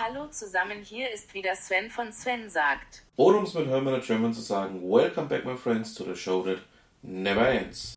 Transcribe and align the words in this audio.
Hallo 0.00 0.28
zusammen, 0.28 0.80
hier 0.84 1.10
ist 1.10 1.34
wieder 1.34 1.56
Sven 1.56 1.90
von 1.90 2.12
Sven 2.12 2.48
sagt. 2.48 3.04
Oder 3.16 3.38
um 3.38 3.42
es 3.42 3.54
mit 3.54 3.66
Hermann 3.66 4.00
German 4.00 4.32
zu 4.32 4.40
sagen, 4.40 4.80
Welcome 4.80 5.26
back 5.26 5.44
my 5.44 5.56
friends 5.56 5.92
to 5.94 6.04
the 6.04 6.14
show 6.14 6.40
that 6.44 6.58
never 7.02 7.48
ends. 7.48 7.96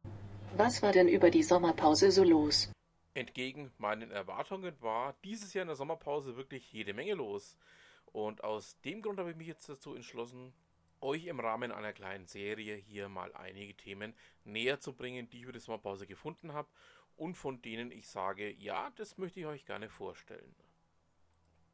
Was 0.57 0.81
war 0.81 0.93
denn 0.93 1.07
über 1.07 1.29
die 1.29 1.43
Sommerpause 1.43 2.09
so 2.09 2.23
los? 2.23 2.71
Entgegen 3.13 3.71
meinen 3.77 4.09
Erwartungen 4.09 4.73
war 4.81 5.13
dieses 5.23 5.53
Jahr 5.53 5.61
in 5.61 5.67
der 5.67 5.75
Sommerpause 5.75 6.35
wirklich 6.35 6.73
jede 6.73 6.95
Menge 6.95 7.13
los. 7.13 7.55
Und 8.05 8.43
aus 8.43 8.81
dem 8.81 9.03
Grund 9.03 9.19
habe 9.19 9.29
ich 9.29 9.37
mich 9.37 9.49
jetzt 9.49 9.69
dazu 9.69 9.93
entschlossen, 9.93 10.53
euch 11.01 11.27
im 11.27 11.39
Rahmen 11.39 11.71
einer 11.71 11.93
kleinen 11.93 12.25
Serie 12.25 12.77
hier 12.77 13.09
mal 13.09 13.31
einige 13.35 13.77
Themen 13.77 14.15
näher 14.43 14.79
zu 14.79 14.93
bringen, 14.93 15.29
die 15.29 15.37
ich 15.37 15.43
über 15.43 15.53
die 15.53 15.59
Sommerpause 15.59 16.07
gefunden 16.07 16.53
habe 16.53 16.67
und 17.15 17.35
von 17.35 17.61
denen 17.61 17.91
ich 17.91 18.07
sage, 18.07 18.49
ja, 18.49 18.91
das 18.95 19.19
möchte 19.19 19.39
ich 19.39 19.45
euch 19.45 19.67
gerne 19.67 19.87
vorstellen. 19.87 20.55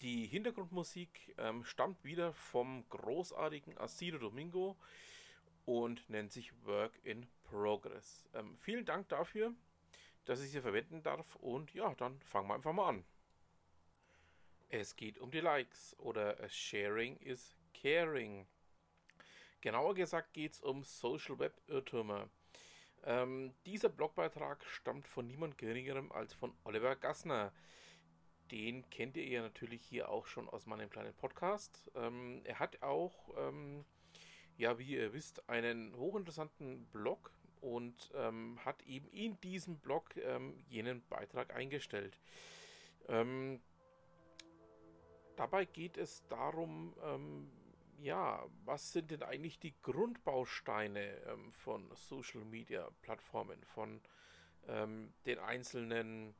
Die 0.01 0.27
Hintergrundmusik 0.27 1.33
ähm, 1.39 1.63
stammt 1.63 2.03
wieder 2.03 2.31
vom 2.33 2.87
großartigen 2.89 3.77
Asido 3.79 4.19
Domingo 4.19 4.77
und 5.65 6.07
nennt 6.07 6.31
sich 6.31 6.53
Work 6.65 6.99
in 7.03 7.25
Progress. 7.43 8.27
Ähm, 8.35 8.55
vielen 8.57 8.85
Dank 8.85 9.09
dafür, 9.09 9.53
dass 10.25 10.43
ich 10.43 10.51
sie 10.51 10.61
verwenden 10.61 11.01
darf 11.01 11.35
und 11.37 11.73
ja, 11.73 11.95
dann 11.95 12.19
fangen 12.21 12.47
wir 12.47 12.53
einfach 12.53 12.73
mal 12.73 12.89
an. 12.89 13.05
Es 14.69 14.95
geht 14.95 15.17
um 15.17 15.31
die 15.31 15.39
Likes 15.39 15.97
oder 15.97 16.47
Sharing 16.47 17.17
is 17.17 17.55
Caring. 17.73 18.45
Genauer 19.61 19.95
gesagt 19.95 20.33
geht 20.33 20.53
es 20.53 20.61
um 20.61 20.83
Social 20.83 21.39
Web 21.39 21.59
Irrtümer. 21.67 22.29
Ähm, 23.03 23.53
dieser 23.65 23.89
Blogbeitrag 23.89 24.63
stammt 24.65 25.07
von 25.07 25.25
niemand 25.25 25.57
geringerem 25.57 26.11
als 26.11 26.33
von 26.33 26.53
Oliver 26.65 26.95
Gassner. 26.95 27.51
Den 28.51 28.89
kennt 28.89 29.17
ihr 29.17 29.27
ja 29.27 29.41
natürlich 29.41 29.81
hier 29.83 30.09
auch 30.09 30.25
schon 30.25 30.47
aus 30.49 30.65
meinem 30.65 30.89
kleinen 30.89 31.13
Podcast. 31.13 31.91
Ähm, 31.95 32.41
er 32.45 32.59
hat 32.59 32.81
auch, 32.81 33.13
ähm, 33.37 33.83
ja, 34.57 34.77
wie 34.79 34.95
ihr 34.95 35.13
wisst, 35.13 35.49
einen 35.49 35.95
hochinteressanten 35.95 36.85
Blog 36.87 37.31
und 37.61 38.11
ähm, 38.15 38.59
hat 38.63 38.81
eben 38.83 39.09
in 39.09 39.39
diesem 39.41 39.77
Blog 39.77 40.15
ähm, 40.17 40.55
jenen 40.69 41.01
Beitrag 41.09 41.53
eingestellt. 41.53 42.17
Ähm, 43.07 43.59
dabei 45.35 45.65
geht 45.65 45.97
es 45.97 46.25
darum, 46.27 46.93
ja, 47.99 48.45
was 48.65 48.93
sind 48.93 49.11
denn 49.11 49.23
eigentlich 49.23 49.59
die 49.59 49.73
Grundbausteine 49.81 51.17
ähm, 51.27 51.51
von 51.51 51.89
Social 51.95 52.43
Media 52.45 52.87
Plattformen, 53.01 53.63
von 53.63 54.01
ähm, 54.67 55.13
den 55.25 55.39
einzelnen, 55.39 56.35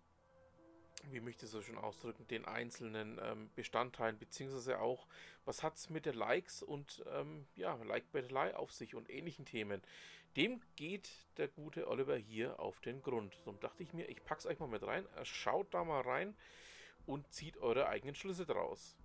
wie 1.11 1.19
möchte 1.19 1.45
ich 1.45 1.51
so 1.51 1.61
schon 1.61 1.77
ausdrücken, 1.77 2.27
den 2.27 2.45
einzelnen 2.45 3.19
ähm, 3.21 3.49
Bestandteilen, 3.55 4.17
beziehungsweise 4.17 4.79
auch, 4.79 5.07
was 5.45 5.63
hat 5.63 5.75
es 5.75 5.89
mit 5.89 6.05
den 6.05 6.15
Likes 6.15 6.61
und 6.61 7.03
ähm, 7.11 7.47
ja, 7.55 7.75
Like-Bettelei 7.75 8.55
auf 8.55 8.71
sich 8.71 8.95
und 8.95 9.09
ähnlichen 9.09 9.45
Themen. 9.45 9.81
Dem 10.35 10.61
geht 10.75 11.09
der 11.37 11.47
gute 11.47 11.87
Oliver 11.87 12.15
hier 12.15 12.59
auf 12.59 12.79
den 12.81 13.01
Grund. 13.01 13.35
So 13.43 13.51
dachte 13.53 13.83
ich 13.83 13.93
mir, 13.93 14.05
ich 14.05 14.23
pack's 14.23 14.45
euch 14.45 14.59
mal 14.59 14.67
mit 14.67 14.83
rein, 14.83 15.07
schaut 15.23 15.73
da 15.73 15.83
mal 15.83 16.01
rein 16.01 16.35
und 17.05 17.31
zieht 17.31 17.57
eure 17.57 17.87
eigenen 17.87 18.15
Schlüsse 18.15 18.45
draus. 18.45 18.97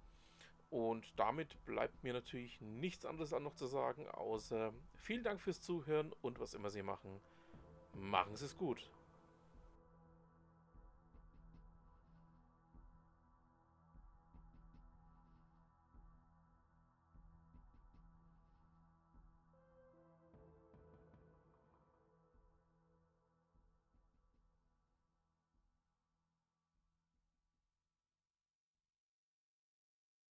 Und 0.69 1.19
damit 1.19 1.63
bleibt 1.67 2.03
mir 2.03 2.13
natürlich 2.13 2.61
nichts 2.61 3.05
anderes 3.05 3.33
an 3.33 3.43
noch 3.43 3.55
zu 3.55 3.67
sagen, 3.67 4.09
außer 4.09 4.73
vielen 4.95 5.23
Dank 5.23 5.41
fürs 5.41 5.61
Zuhören 5.61 6.13
und 6.23 6.41
was 6.41 6.55
immer 6.55 6.71
Sie 6.71 6.83
machen, 6.83 7.21
machen 7.95 8.37
Sie 8.37 8.47
es 8.47 8.57
gut. 8.57 8.91